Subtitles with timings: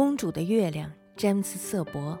[0.00, 2.18] 公主的月亮，詹姆斯·瑟伯。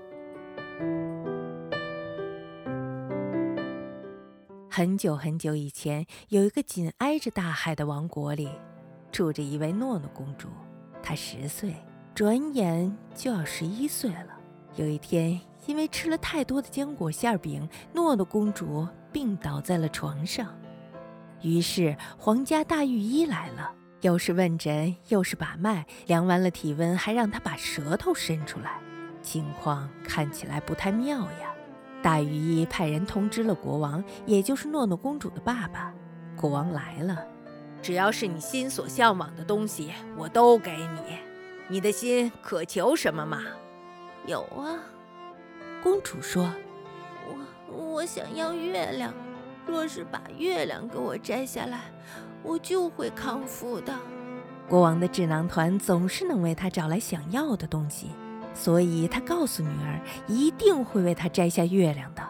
[4.70, 8.50] 很久很久以前，有一个紧挨着大海的王国里，
[9.10, 10.48] 住着一位诺诺公主。
[11.02, 11.74] 她十岁，
[12.14, 14.38] 转眼就要十一岁了。
[14.76, 20.54] 有一天，因为吃了太多的浆果馅饼，诺诺公主病倒在了床上。
[21.40, 23.74] 于是，皇家大御医来了。
[24.02, 28.80] 又是问诊，又是把脉，量完了体温，还让他把舌头伸出来，
[29.22, 31.52] 情况看起来不太妙呀。
[32.02, 35.92] 大御医派人通知了国王，也就是诺诺公主的爸爸。
[36.34, 37.26] 国王来了，
[37.82, 41.18] 只要是你心所向往的东西，我都给你。
[41.68, 43.42] 你的心渴求什么吗？
[44.26, 44.80] 有啊，
[45.82, 46.50] 公主说
[47.68, 49.12] ：“我我想要月亮，
[49.66, 51.80] 若是把月亮给我摘下来。”
[52.42, 53.94] 我就会康复的。
[54.68, 58.08] 国王的智囊团总是能为他找来想要的东西，
[58.54, 62.22] 所以他告诉女儿一定会为他摘下月亮的。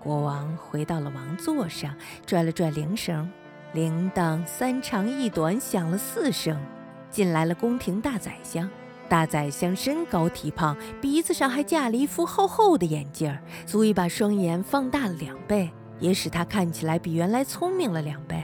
[0.00, 1.94] 国王回到了王座上，
[2.26, 3.30] 拽了拽铃声，
[3.72, 6.60] 铃铛三长一短响了四声，
[7.08, 8.68] 进来了宫廷大宰相。
[9.08, 15.70] 大宰相身高体胖，鼻子上还架了一副厚厚的眼镜，足以把双眼放大了两倍，
[16.00, 18.42] 也使他看起来比原来聪明了两倍。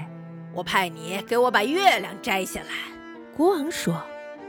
[0.59, 2.67] 我派你给我把月亮摘下来。”
[3.37, 4.03] 国王说。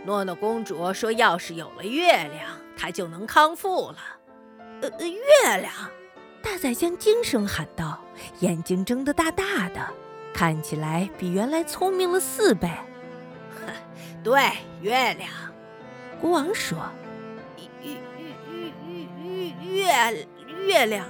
[0.06, 3.98] 诺诺公主说：“要是有了月亮，她就能康复了。”
[4.82, 5.72] 呃，月亮！
[6.42, 8.00] 大宰相惊声喊道，
[8.40, 9.86] 眼睛睁得大大的，
[10.34, 12.70] 看起来比原来聪明了四倍。
[14.24, 14.42] “对，
[14.82, 15.30] 月亮。”
[16.22, 16.78] 国王说。
[17.84, 18.72] “月月
[19.04, 20.28] 月月月
[20.66, 21.06] 月亮，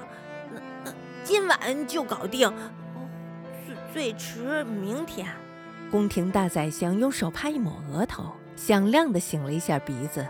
[1.23, 2.52] 今晚就搞定。”
[3.94, 5.28] 最迟明天。
[5.90, 10.26] 宫廷大宰相用手帕一抹额头，响亮地擤了一下鼻子。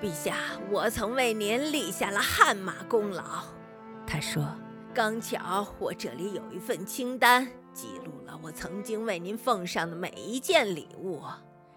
[0.00, 0.36] 陛下，
[0.70, 3.24] 我曾为您立下了汗马功劳。
[4.06, 4.48] 他说
[4.94, 11.20] ：“刚巧我这里有一份清单，记录了我曾经为您奉上的每一件礼物。”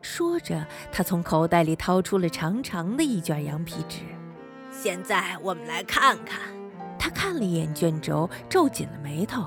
[0.02, 4.00] 说着，他从口袋里掏出了长长的一卷羊皮纸。
[4.72, 6.40] 现在我们来看看。
[7.00, 9.46] 他看了一眼卷轴，皱紧了眉头。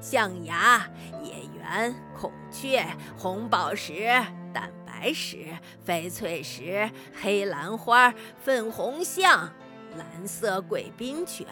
[0.00, 0.88] 象牙、
[1.22, 2.84] 野猿、孔雀、
[3.18, 4.06] 红宝石、
[4.52, 5.46] 蛋白石、
[5.86, 6.90] 翡翠石、
[7.20, 9.52] 黑兰花、粉红象、
[9.98, 11.46] 蓝色贵宾犬、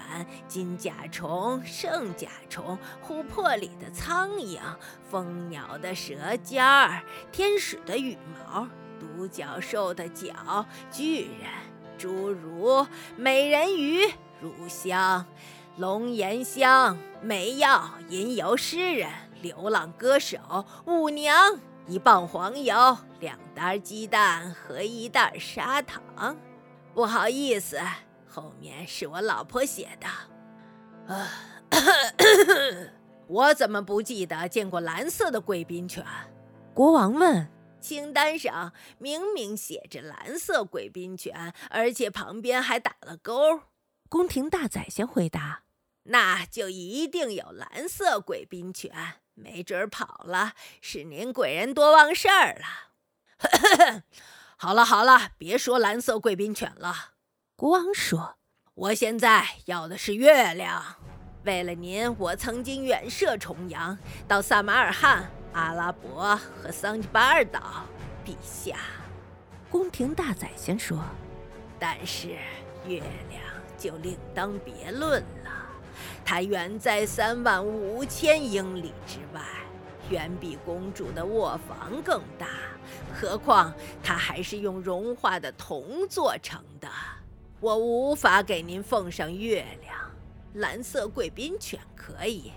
[0.48, 4.58] 金甲虫、圣甲虫、琥珀里的苍蝇、
[5.10, 8.66] 蜂鸟的舌尖儿、天使的羽毛、
[8.98, 11.50] 独角兽的角、巨人、
[11.98, 14.06] 侏儒、美人鱼、
[14.40, 15.26] 乳香。
[15.78, 19.08] 龙涎香、梅药、吟游诗人、
[19.40, 20.36] 流浪歌手、
[20.86, 21.56] 舞娘、
[21.86, 26.36] 一磅黄油、两袋鸡蛋和一袋砂糖。
[26.92, 27.78] 不好意思，
[28.26, 31.14] 后面是我老婆写的。
[31.14, 31.28] 啊，
[33.28, 36.04] 我怎么不记得见过蓝色的贵宾犬？
[36.74, 37.48] 国王问。
[37.80, 43.60] 清单上明明写着蓝色贵宾犬，而且旁边还打了勾。
[44.08, 45.60] 宫廷大宰相回答。
[46.10, 48.92] 那就一定有蓝色贵宾犬，
[49.34, 54.02] 没准跑了，是您贵人多忘事儿了。
[54.56, 57.10] 好了好了，别说蓝色贵宾犬了。
[57.56, 58.38] 国王说
[58.74, 60.96] ：“我现在要的是月亮。
[61.44, 67.84] 为了您，我曾经远涉重洋，到萨马尔罕、阿拉伯和桑吉巴尔岛。
[68.24, 68.78] 陛下，
[69.70, 70.98] 宫廷大宰相说，
[71.78, 72.30] 但是
[72.86, 73.42] 月亮
[73.76, 75.66] 就另当别论了。”
[76.24, 79.40] 它远在三万五千英里之外，
[80.10, 82.46] 远比公主的卧房更大。
[83.12, 83.72] 何况
[84.02, 86.88] 它还是用融化的铜做成的。
[87.60, 89.96] 我无法给您奉上月亮。
[90.54, 92.52] 蓝色贵宾犬可以，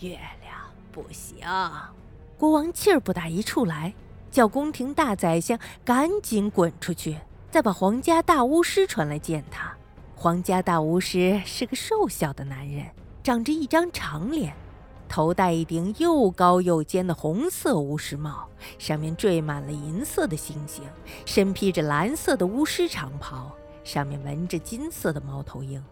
[0.00, 0.58] 月亮
[0.90, 1.38] 不行。
[2.38, 3.92] 国王气儿不打一处来，
[4.30, 7.18] 叫宫廷大宰相赶紧滚出去，
[7.50, 9.76] 再把皇家大巫师传来见他。
[10.24, 12.86] 皇家大巫师是个瘦小的男人。
[13.22, 14.56] 长着一张长脸，
[15.06, 18.48] 头戴一顶又高又尖的红色巫师帽，
[18.78, 20.82] 上面缀满了银色的星星，
[21.26, 23.54] 身披着蓝色的巫师长袍，
[23.84, 25.84] 上面纹着金色的猫头鹰。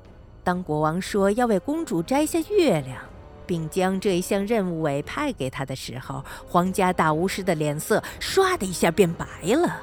[0.43, 3.05] 当国王说要为公主摘下月亮，
[3.47, 9.83] 并将这一项任务委派给他的时候，皇家大巫师的脸色唰的一下变白了。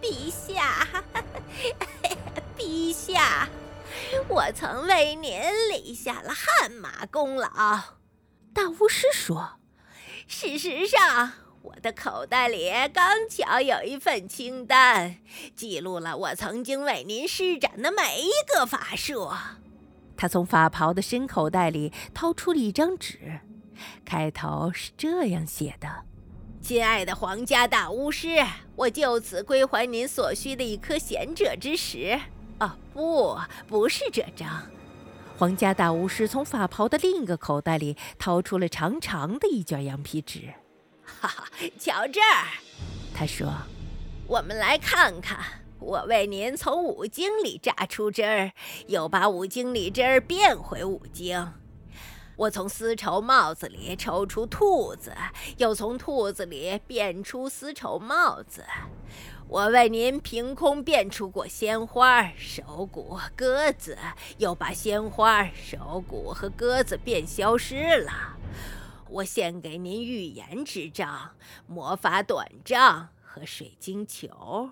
[0.00, 0.86] 陛下，
[2.72, 3.50] 陛下。
[4.28, 5.38] 我曾为您
[5.70, 7.50] 立下了汗马功劳，
[8.54, 9.60] 大巫师说
[10.26, 15.16] ：“事实上，我的口袋里刚巧有一份清单，
[15.54, 19.30] 记录了我曾经为您施展的每一个法术。
[20.16, 23.40] 他从法袍的深口袋里掏出了一张纸，
[24.02, 26.04] 开头是这样写的
[26.62, 28.42] ：“亲爱的皇家大巫师，
[28.76, 32.18] 我就此归还您所需的一颗贤者之石。
[32.60, 34.62] 哦，不，不是这张。”
[35.38, 40.54] 皇家大巫师从法袍的另一个口袋里掏出了长长的一卷羊皮纸。
[41.04, 41.44] 哈哈，
[41.78, 42.46] 瞧这儿，
[43.12, 43.52] 他说
[44.28, 45.38] ：“我们来看看，
[45.80, 48.52] 我为您从五经里榨出汁儿，
[48.86, 51.52] 又把五经里汁儿变回五经。
[52.36, 55.12] 我从丝绸帽子里抽出兔子，
[55.58, 58.64] 又从兔子里变出丝绸帽子。
[59.52, 63.98] 我为您凭空变出过鲜花、手鼓、鸽子，
[64.38, 68.38] 又把鲜花、手鼓和鸽子变消失了。”
[69.10, 71.32] 我献给您预言之杖、
[71.66, 74.70] 魔法短杖和水晶球，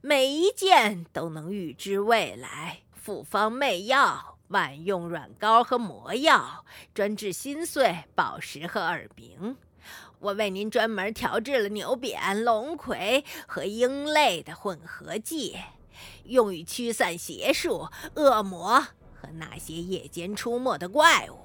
[0.00, 2.78] 每一件都能预知未来。
[2.94, 6.64] 复方媚药、万用软膏和魔药，
[6.94, 9.58] 专治心碎、宝石和耳鸣。
[10.22, 15.58] 我为您专门调制了牛扁、龙葵和鹰类的混合剂，
[16.22, 18.80] 用于驱散邪术、恶魔
[19.20, 21.36] 和那些夜间出没的怪物。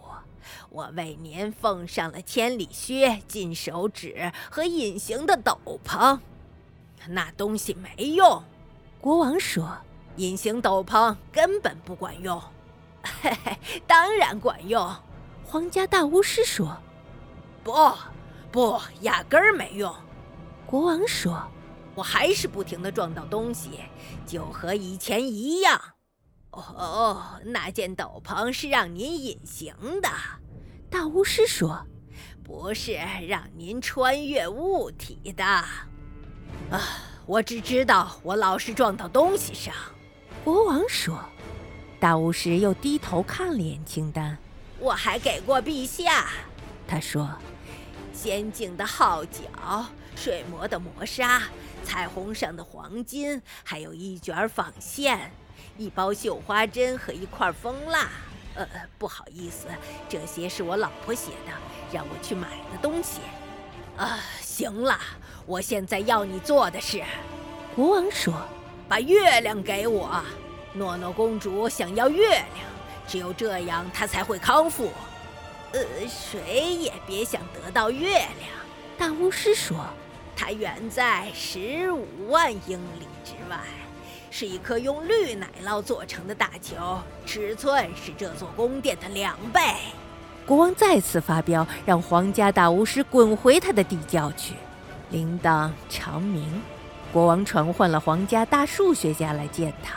[0.70, 6.20] 我为您奉上了千里靴、金手指和隐形的斗篷，
[7.08, 8.44] 那东西没用。
[9.02, 9.76] 国王说
[10.18, 12.40] ：“隐形斗篷根本不管用。”
[13.24, 13.58] 嘿嘿，
[13.88, 14.96] 当然管用。
[15.44, 16.78] 皇家大巫师说
[17.64, 17.74] ：“不，
[18.52, 19.94] 不，压根儿没用。”
[20.66, 21.42] 国王说
[21.96, 23.80] ：“我还是不停地撞到东西，
[24.26, 25.80] 就和以前一样。”
[26.52, 30.10] 哦，那件斗篷是让您隐形的，
[30.90, 31.86] 大巫师说，
[32.44, 32.94] 不是
[33.28, 35.44] 让您穿越物体的。
[35.46, 36.82] 啊，
[37.28, 39.74] 我只知道我老是撞到东西上。
[40.44, 41.20] 国王说，
[42.00, 44.36] 大巫师又低头看了眼清单。
[44.80, 46.28] 我还给过陛下，
[46.88, 47.30] 他说，
[48.18, 49.86] 仙境的号角，
[50.16, 51.44] 水魔的磨砂，
[51.84, 55.32] 彩虹上的黄金，还有一卷纺线。
[55.78, 58.10] 一包绣花针和一块蜂蜡，
[58.56, 58.68] 呃，
[58.98, 59.68] 不好意思，
[60.10, 61.52] 这些是我老婆写的，
[61.94, 63.20] 让我去买的东西。
[63.96, 65.00] 啊，行了，
[65.46, 67.04] 我现在要你做的是，
[67.76, 68.34] 国王说，
[68.90, 70.20] 把月亮给我。
[70.74, 72.66] 诺诺公主想要月亮，
[73.08, 74.92] 只有这样她才会康复。
[75.78, 78.50] 呃，谁也别想得到月亮。
[78.98, 79.86] 大巫师说，
[80.36, 83.60] 它远在十五万英里之外。
[84.30, 89.62] 是一颗用绿奶酪做成的大球，尺寸是这座宫殿的两倍。
[90.46, 94.54] 国王再次发飙，让皇家大巫师滚回他的地窖去。
[95.10, 96.62] 铃铛长鸣，
[97.12, 99.96] 国王传唤了皇家大数学家来见他。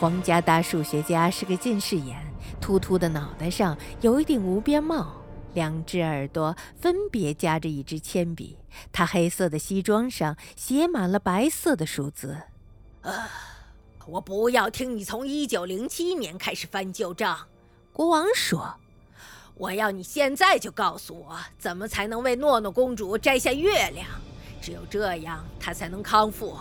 [0.00, 2.16] 皇家大数学家是个近视眼，
[2.60, 5.22] 秃秃的脑袋上有一顶无边帽，
[5.54, 8.58] 两只耳朵分别夹着一支铅笔。
[8.92, 12.36] 他黑色的西装上写满了白色的数字。
[13.02, 13.28] 啊！
[14.06, 17.38] 我不要听你从一九零七年开始翻旧账。
[17.90, 18.74] 国王说
[19.56, 24.06] ：“我要你现在就告诉我，怎么才能为诺诺公主摘下月亮？
[24.60, 26.54] 只有这样，她才能康复。”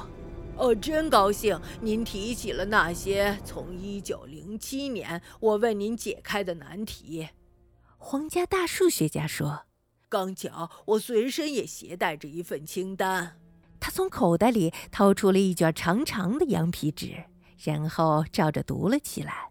[0.55, 7.29] 哦，真高兴您提起了那些从一九零七年我为您解开的难题。
[7.97, 9.65] 皇家大数学家说
[10.07, 13.39] ：“刚巧我随身也携带着一份清单。”
[13.79, 17.25] 他从口袋里掏出了一卷长长的羊皮纸，
[17.57, 19.49] 然后照着读了起来。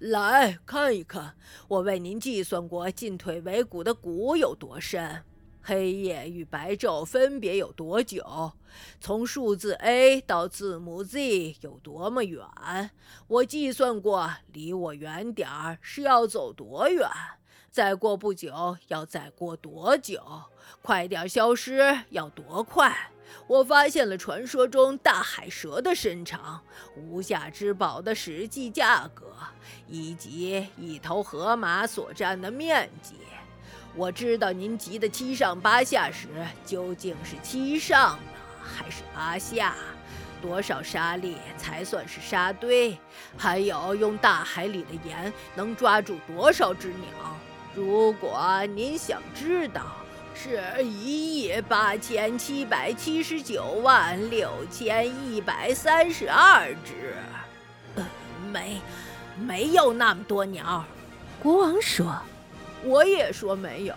[0.00, 1.34] 来看一看，
[1.68, 5.24] 我为您计算过进退维谷的谷有多深，
[5.66, 8.52] 黑夜与白昼分别有多久，
[9.00, 12.44] 从数字 A 到字母 Z 有多么远。
[13.26, 17.08] 我计算过，离我远点儿是要走多远，
[17.70, 20.20] 再过不久要再过多久，
[20.82, 23.10] 快点消失要多快。
[23.46, 26.62] 我发现了传说中大海蛇的身长、
[26.94, 29.32] 无价之宝的实际价格，
[29.88, 33.14] 以及一头河马所占的面积。
[33.96, 36.28] 我知道您急得七上八下时，
[36.66, 38.22] 究竟是七上呢，
[38.62, 39.74] 还是八下？
[40.42, 42.98] 多少沙粒才算是沙堆？
[43.36, 47.36] 还有，用大海里的盐能抓住多少只鸟？
[47.74, 49.82] 如果您想知道。
[50.36, 57.14] 是一亿八千七百七十九万六千一百三十二只，
[57.94, 58.04] 呃，
[58.50, 58.80] 没，
[59.38, 60.84] 没有那么多鸟。
[61.40, 62.20] 国王说
[62.84, 63.94] ：“我也说没有。”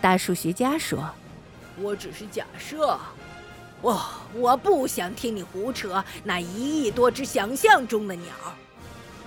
[0.00, 1.10] 大数学家说
[1.76, 2.98] ：“我只是假设。
[3.82, 3.98] 我
[4.34, 8.32] 我不想听你胡扯那一亿多只想象中的鸟。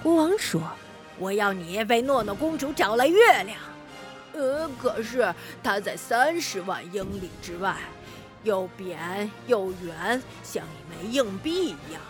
[0.03, 0.61] 国王说
[1.17, 3.57] ：“我要你为诺诺公主找来月亮。
[4.33, 5.33] 呃，可是
[5.63, 7.75] 它在三十万英里之外，
[8.43, 12.01] 又扁又圆，像一枚硬币一样。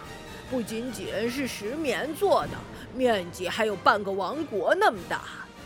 [0.49, 2.57] 不仅仅是石棉做的，
[2.93, 5.21] 面积还有半个王国那么大。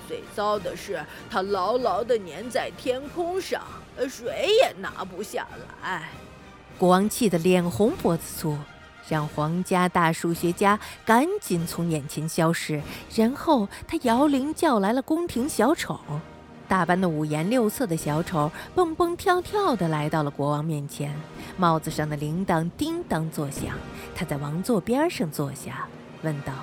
[0.08, 3.62] 最糟的是，它牢牢地粘在天空上，
[4.10, 5.48] 水也拿不下
[5.84, 6.10] 来。”
[6.78, 8.58] 国王气得脸红脖子粗，
[9.10, 12.82] 让皇家大数学家赶紧从眼前消失。
[13.16, 16.00] 然后他摇铃叫来了宫廷小丑，
[16.68, 21.16] 打扮的五颜六色的小丑蹦蹦跳跳地来到了国王面前，
[21.58, 23.70] 帽子上的铃铛叮当作响。
[24.14, 25.88] 他在王座边上坐下，
[26.22, 26.54] 问道：“，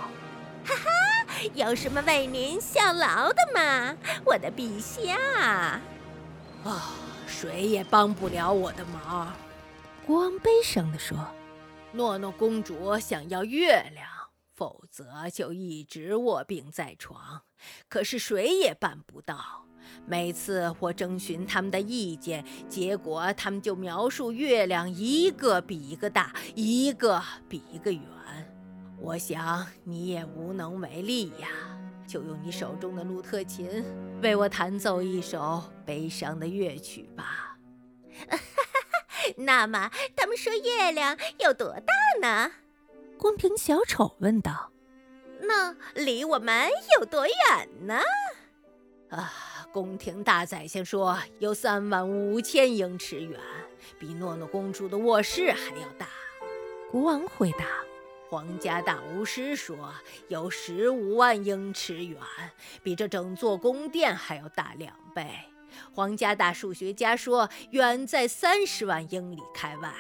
[1.52, 5.80] 有什么为您效劳的吗，我的陛下？”
[6.64, 6.94] 啊，
[7.26, 9.34] 谁也帮不了我的忙。
[10.06, 11.16] 国王悲伤地说
[11.92, 14.06] ：“诺诺公主想要月亮，
[14.54, 17.42] 否则就一直卧病在床。
[17.88, 19.66] 可是谁也办不到。
[20.06, 28.02] 每次我征询他们的意见，结果他们就描述月亮一个比一个大，一个比一个圆。
[29.04, 31.48] 我想你也无能为力呀，
[32.06, 33.84] 就用你手中的鹿特琴
[34.22, 37.58] 为我弹奏一首悲伤的乐曲吧。
[39.36, 41.92] ”那么，他们说月亮有多大
[42.22, 42.50] 呢？
[43.18, 44.70] 宫廷小丑问道。
[45.42, 48.00] 那离我们有多远呢？
[49.10, 49.30] 啊，
[49.70, 53.38] 宫廷大宰相说有三万五千英尺远，
[53.98, 56.08] 比诺诺公主的卧室还要大。
[56.90, 57.66] 国王回答。
[58.34, 59.94] 皇家大巫师说
[60.26, 62.18] 有十五万英尺远，
[62.82, 65.24] 比这整座宫殿还要大两倍。
[65.92, 69.94] 皇家大数学家说，远在三十万英里开外，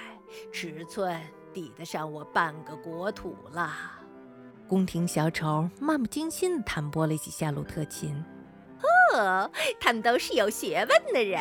[0.52, 1.16] 尺寸
[1.52, 3.72] 抵得上我半个国土了。
[4.66, 8.20] 宫廷小丑漫不经心地弹拨了几下鲁特琴。
[9.14, 9.48] 哦，
[9.78, 11.40] 他们都是有学问的人。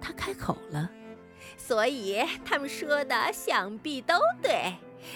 [0.00, 0.88] 他开口了，
[1.56, 4.74] 所以他们说的想必都对。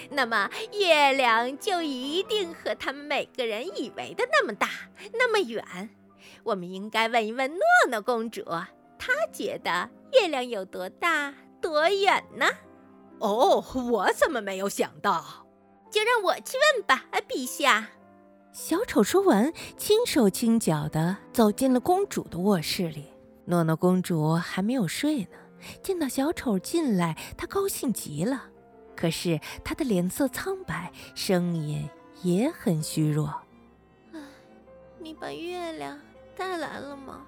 [0.09, 4.69] 那么，月亮就一定和他们每个人以为的那么大，
[5.13, 5.89] 那么远。
[6.43, 8.43] 我们应该问一问诺诺公主，
[8.97, 12.47] 她觉得月亮有多大、多远呢？
[13.19, 15.45] 哦，我怎么没有想到？
[15.91, 17.89] 就让我去问吧，陛下。
[18.53, 23.07] 小丑说完，轻手轻脚地走进了公主的卧室里。
[23.45, 25.37] 诺诺公主还没有睡呢，
[25.83, 28.49] 见到小丑进来，他高兴极了。
[28.95, 31.89] 可是他的脸色苍白，声音
[32.21, 33.41] 也很虚弱。
[34.13, 34.19] 唉，
[34.99, 35.99] 你把月亮。
[36.37, 37.21] 带来了吗？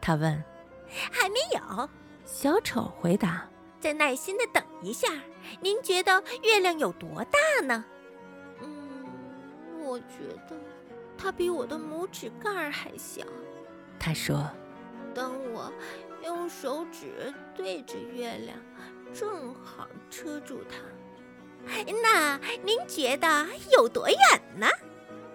[0.00, 0.42] 他问。
[0.88, 1.88] 还没有。
[2.24, 3.46] 小丑回答。
[3.78, 5.08] 再耐心的等一下。
[5.60, 7.84] 您觉得月亮有多大呢？
[8.60, 9.06] 嗯，
[9.84, 10.56] 我觉得
[11.16, 13.22] 它比我的拇指盖还小。
[13.98, 14.50] 他说。
[15.14, 15.72] 当我
[16.22, 18.58] 用手指对着月亮，
[19.12, 20.76] 正好遮住它。
[22.02, 24.18] 那您觉得有多远
[24.58, 24.66] 呢？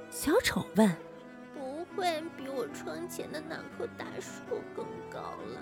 [0.09, 0.95] 小丑问。
[1.53, 4.41] 不会比我窗前的那棵大树
[4.75, 5.61] 更高了，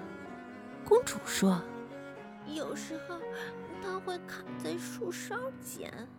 [0.83, 1.61] 公主说
[2.47, 3.19] ：“有时候
[3.81, 6.09] 它会卡在树梢间，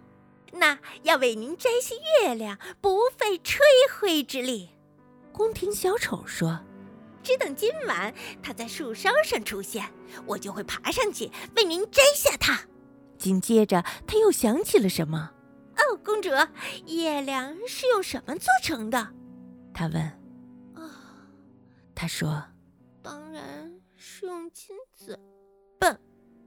[0.52, 3.60] 那要为您摘些月亮，不费吹
[3.98, 4.70] 灰之力。”
[5.32, 6.60] 宫廷小丑说
[7.24, 9.84] ：“只等今晚它在树梢上出现，
[10.26, 12.60] 我就会爬上去为您摘下它。”
[13.18, 15.32] 紧接着他又想起了什么
[15.78, 16.28] ：“哦，公主，
[16.86, 19.14] 月亮是用什么做成的？”
[19.72, 20.02] 他问
[20.76, 20.82] ：“啊，
[21.94, 22.44] 他说，
[23.02, 25.18] 当然是用金子。”
[25.80, 25.98] 笨，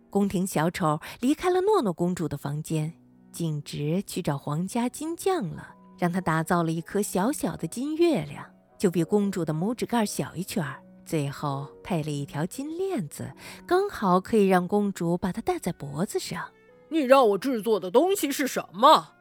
[0.10, 2.94] 宫廷小丑离开了诺诺公主的房间，
[3.32, 8.46] 径直去找皇家金匠了，让他打造了一颗小小的金月亮，
[8.78, 10.82] 就比公主的拇指盖小一圈儿。
[11.06, 13.32] 最后配了一条金链子，
[13.66, 16.52] 刚好可以让公主把它戴在脖子上。
[16.90, 19.14] 你让我制作的东西是什么？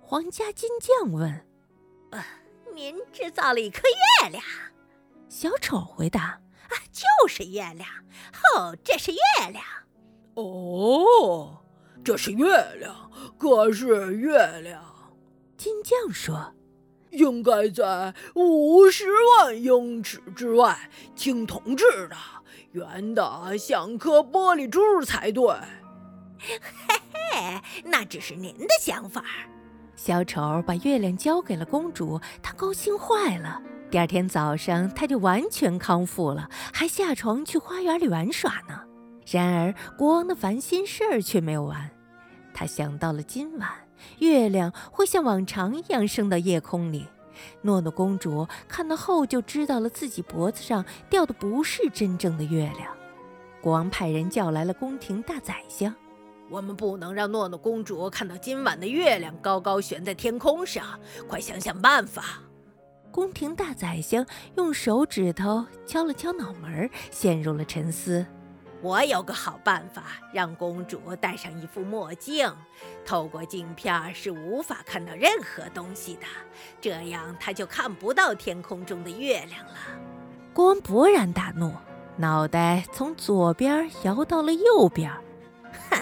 [0.00, 1.46] 皇家金匠问。
[2.10, 2.24] 呃。
[2.74, 3.80] 您制造了一颗
[4.22, 4.44] 月亮，
[5.30, 6.38] 小丑回答
[6.68, 7.88] ：“啊，就是月亮。
[8.54, 9.18] 哦，这是月
[9.50, 9.64] 亮。
[10.34, 11.64] 哦，
[12.04, 12.46] 这是月
[12.78, 13.10] 亮。
[13.38, 14.84] 可是月亮，
[15.56, 16.52] 金匠说，
[17.16, 19.06] 应该在五十
[19.38, 22.16] 万英尺之外，青铜制的，
[22.72, 25.44] 圆的像颗玻璃珠才对。
[26.38, 26.60] 嘿
[27.12, 29.24] 嘿，那只是您的想法。”
[29.96, 33.60] 小丑把月亮交给了公主，她高兴坏了。
[33.90, 38.80] 第二天早上，她就完全康复了，还下床去花园里玩耍呢。
[39.26, 41.90] 然而，国王的烦心事儿却没有完。
[42.52, 43.68] 他想到了今晚
[44.18, 47.06] 月亮会像往常一样升到夜空里，
[47.62, 52.94] 诺诺公主看到后就知道了自己脖子上吊的不是真正的月亮。
[53.60, 55.92] 国王派人叫来了宫廷大宰相
[56.48, 62.40] ：“我们不能让诺诺公主看到今晚的月亮高高悬在天空上，快想想办法。”
[63.10, 64.24] 宫廷大宰相
[64.56, 68.24] 用手指头敲了敲脑门，陷入了沉思。
[68.86, 72.48] 我有个好办法，让公主戴上一副墨镜，
[73.04, 76.20] 透过镜片是无法看到任何东西的，
[76.80, 79.74] 这样她就看不到天空中的月亮了。
[80.54, 81.72] 国王勃然大怒，
[82.16, 85.10] 脑袋从左边摇到了右边。
[85.90, 86.00] 哼，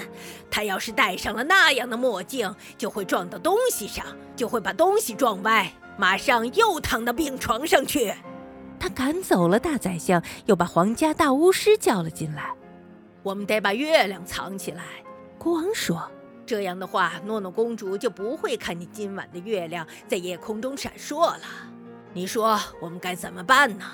[0.51, 4.05] 他要是戴上了那样的墨镜，就会撞到东西上，
[4.37, 8.15] 就会把东西撞歪，马上又躺到病床上去。
[8.79, 12.53] 他赶走了大宰相，又把皇家大巫师叫了进来。
[13.25, 14.85] 我们得把月亮藏起来，
[15.39, 16.09] 国王说
[16.45, 21.41] ：“这样的话，诺诺公主就不会看见今晚的月亮在夜空中闪烁了。
[22.13, 23.87] 你说我们该怎么办呢？”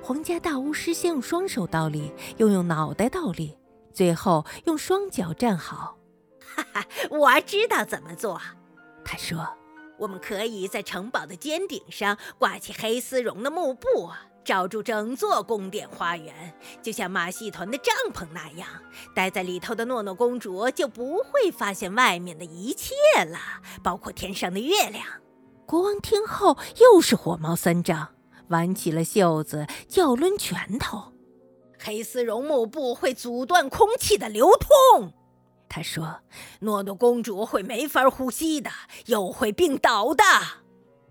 [0.00, 3.58] 皇家大巫师先用双手倒立，又用脑袋倒立，
[3.92, 5.98] 最后用双脚站好。
[6.38, 8.40] 哈哈，我知道怎么做。
[9.04, 9.46] 他说
[9.98, 14.10] ：“我们可以在城堡的尖顶上挂起黑丝绒的幕布。”
[14.44, 18.68] 罩住整座宫殿花园，就像马戏团的帐篷那样，
[19.14, 22.94] 待在里头的诺诺公主就不会发现外面的一切
[23.26, 23.38] 了，
[23.82, 25.04] 包括天上的月亮。
[25.66, 28.08] 国王听后又是火冒三丈，
[28.48, 31.12] 挽起了袖子就要抡拳头。
[31.78, 35.12] 黑丝绒幕布会阻断空气的流通，
[35.68, 36.20] 他说
[36.60, 38.70] ：“诺诺公主会没法呼吸的，
[39.06, 40.24] 又会病倒的。”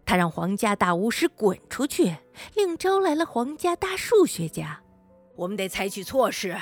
[0.09, 2.17] 他让皇家大巫师滚出去，
[2.55, 4.81] 另招来了皇家大数学家。
[5.35, 6.57] 我们得采取措施，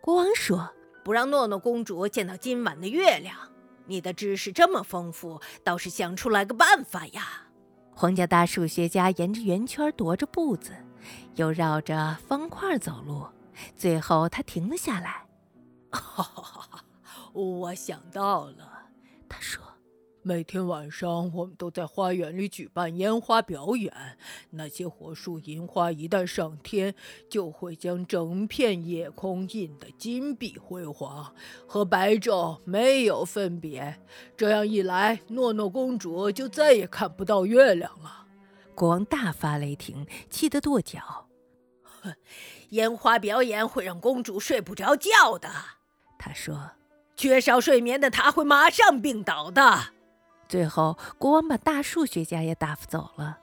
[0.00, 3.36] 国王说：“不让诺诺公主见到今晚的月亮。”
[3.86, 7.42] 你的知识这么丰富，倒是想出来个办法呀！
[7.92, 10.70] 皇家大数学家沿着圆圈踱着步子，
[11.34, 13.26] 又绕着方块走路，
[13.76, 15.26] 最后他停了下来。
[15.90, 16.84] 哈哈哈！
[17.32, 18.71] 我想到了。
[20.24, 23.92] 每天晚上，我们都在花园里举办烟花表演。
[24.50, 26.94] 那些火树银花一旦上天，
[27.28, 31.34] 就会将整片夜空映得金碧辉煌，
[31.66, 33.98] 和白昼没有分别。
[34.36, 38.28] 这样一来，诺诺公主就再也看不到月亮了。
[38.76, 41.26] 国王大发雷霆，气得跺脚
[41.82, 42.14] ：“哼，
[42.68, 45.48] 烟花表演会让公主睡不着觉的。”
[46.16, 46.70] 他说
[47.16, 49.94] ：“缺少睡眠的她会马上病倒的。”
[50.52, 53.38] 最后，国王把大数学家也打发走了。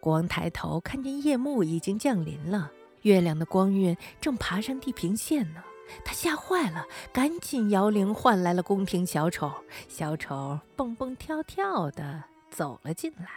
[0.00, 5.62] 国王抬头看见夜幕已经降临了，月亮的光晕正爬上地平线呢。
[6.04, 9.48] 他吓坏了，赶紧摇铃唤来了宫廷小丑。
[9.86, 13.28] 小丑蹦蹦跳跳的走了进来，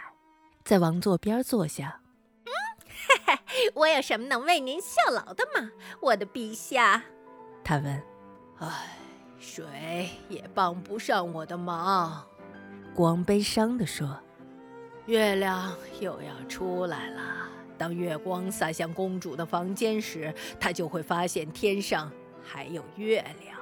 [0.64, 2.00] 在王座边坐下。
[2.46, 2.50] 嗯，
[2.88, 7.04] 嘿嘿，我有什么能为您效劳的吗，我的陛下？
[7.62, 8.02] 他问。
[8.58, 8.98] 唉，
[9.38, 12.26] 水也帮不上我的忙。
[12.94, 14.16] 光悲伤地说
[15.06, 17.20] ：“月亮又要出来了。
[17.76, 22.08] 当月光洒向公主的房间时，她就会发现天上
[22.40, 23.58] 还有月亮，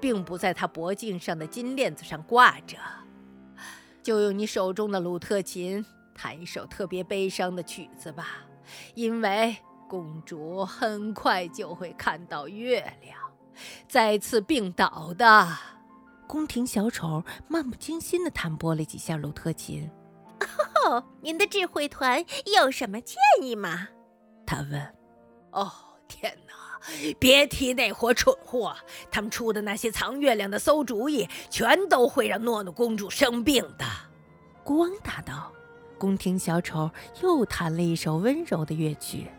[0.00, 2.78] 并不在她脖颈上的金链子上挂着。
[4.02, 8.46] 就用你手中的鲁特琴弹一首特别悲伤的曲子吧，
[8.94, 9.54] 因为
[9.90, 13.14] 公主很快就会看到月亮，
[13.86, 15.48] 再次病倒的。”
[16.32, 19.90] 宫廷小丑漫不经心地弹拨了几下鲁特琴。
[20.82, 23.88] 哦，您的智慧团有什么建议吗？
[24.46, 24.94] 他问。
[25.50, 25.70] 哦，
[26.08, 27.12] 天哪！
[27.18, 28.74] 别提那伙蠢货，
[29.10, 33.84] 他们出的那些藏月亮的馊主意，全都会让诺诺公主生病的。
[34.64, 35.52] 国王答道。
[35.98, 36.90] 宫廷小丑
[37.20, 39.30] 又弹了一首温柔的乐曲。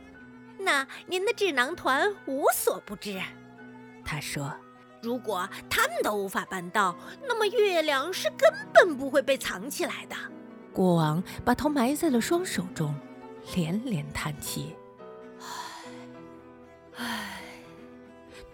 [0.60, 3.19] 那您的智囊团无所不知。
[4.06, 4.56] 他说。
[5.03, 6.95] 如果他们都无法办到，
[7.27, 10.15] 那么月亮是根本不会被藏起来的。
[10.71, 12.95] 国王把头埋在了双手中，
[13.53, 14.73] 连连叹气。
[15.41, 15.45] 唉，
[16.95, 17.41] 唉！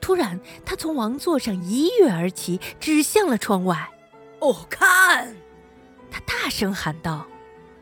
[0.01, 3.88] 突然，他从王座上一跃而起，指向了窗外。
[4.39, 5.35] 哦，看！
[6.09, 7.27] 他大声喊道。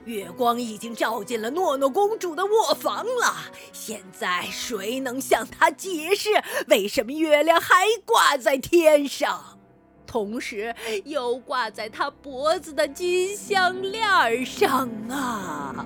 [0.07, 3.35] 月光已经照进了诺诺公主的卧房了。
[3.73, 6.29] 现在谁能向她解释
[6.69, 9.59] 为什么月亮还挂在天上，
[10.05, 15.85] 同时又挂在她脖子的金项链上啊？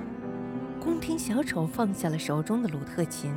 [0.79, 3.33] 宫廷小丑放下了手中的鲁特琴。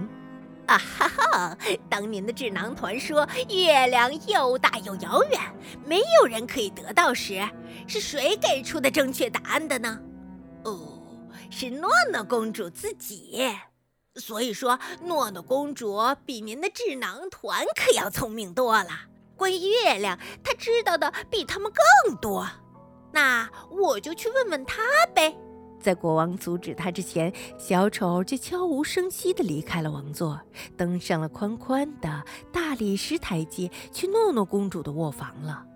[0.66, 1.58] 啊哈哈！
[1.90, 5.38] 当年的智囊团说月亮又大又遥远，
[5.84, 7.46] 没有人可以得到时，
[7.86, 9.98] 是谁给出的正确答案的呢？
[10.64, 11.00] 哦，
[11.50, 13.40] 是诺诺公主自己。
[14.16, 18.90] 所以说，诺诺公主比您的智囊团可要聪明多了。
[19.36, 21.70] 关于月亮，她知道的比他们
[22.04, 22.48] 更多。
[23.12, 24.82] 那我就去问问她
[25.14, 25.36] 呗。
[25.80, 30.40] 在国王阻止他之前，小丑就悄无声息地离开了王座，
[30.78, 35.66] 登上了宽宽的大理石台阶，去诺诺公主的卧房了。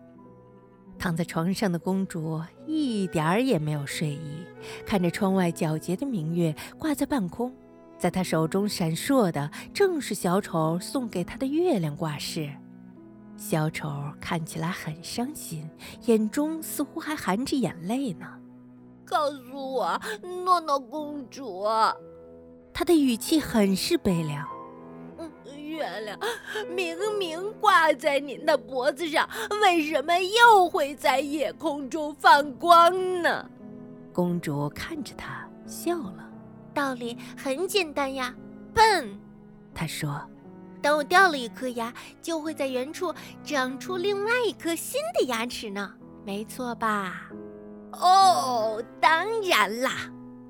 [0.98, 4.44] 躺在床上的公主一点儿也没有睡意，
[4.84, 7.52] 看着窗外皎洁的明月挂在半空，
[7.96, 12.50] 在她手中闪烁的正是小丑送给她的月亮挂饰。
[13.36, 13.88] 小丑
[14.20, 15.70] 看起来很伤心，
[16.06, 18.26] 眼中似乎还含着眼泪呢。
[19.04, 20.00] 告诉我，
[20.44, 21.64] 诺诺公主，
[22.74, 24.57] 她的语气很是悲凉。
[25.78, 26.18] 嗯，月亮
[26.74, 29.28] 明明挂在您的脖子上，
[29.62, 33.48] 为什么又会在夜空中放光呢？
[34.12, 36.24] 公主看着他笑了。
[36.74, 38.34] 道理很简单呀，
[38.74, 39.18] 笨。
[39.74, 40.20] 她说
[40.82, 43.12] ：“当我掉了一颗牙，就会在原处
[43.44, 45.92] 长出另外一颗新的牙齿呢，
[46.24, 47.30] 没错吧？”
[47.92, 49.92] 哦，当然啦，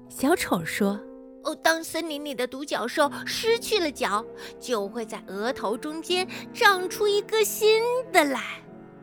[0.08, 0.98] 小丑说
[1.44, 4.24] ：“哦，当森林里的独角兽失去了角，
[4.60, 8.40] 就会在额头中间长出一个新的来。”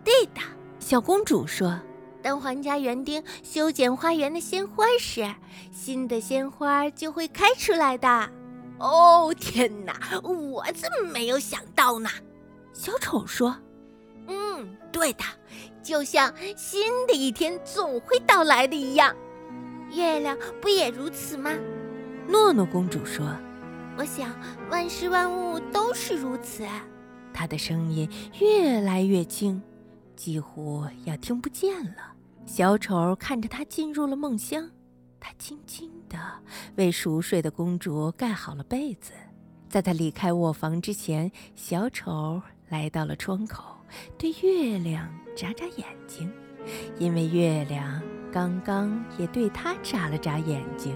[0.03, 0.41] 对的，
[0.79, 1.79] 小公主说
[2.21, 5.25] ：“当皇家园丁修剪花园的鲜花时，
[5.71, 8.29] 新的鲜花就会开出来的。”
[8.77, 12.09] 哦，天哪，我怎么没有想到呢？
[12.73, 13.55] 小丑说
[14.27, 15.23] ：“嗯，对的。”
[15.81, 19.15] 就像新的一天总会到来的一样，
[19.91, 21.51] 月亮不也如此吗？
[22.27, 23.25] 诺诺公主说
[23.97, 24.33] ：“我想
[24.69, 26.65] 万事万物都是如此。”
[27.33, 28.09] 她的声音
[28.39, 29.61] 越来越轻，
[30.15, 32.13] 几乎要听不见了。
[32.45, 34.69] 小丑看着她进入了梦乡，
[35.19, 36.17] 他轻轻地
[36.75, 39.11] 为熟睡的公主盖好了被子。
[39.67, 43.63] 在他离开卧房之前，小丑来到了窗口。
[44.17, 46.31] 对月亮眨眨眼睛，
[46.99, 50.95] 因为月亮刚刚也对他眨了眨眼睛。